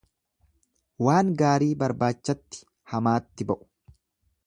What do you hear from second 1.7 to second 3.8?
barbaachatti hamaatti ba'u.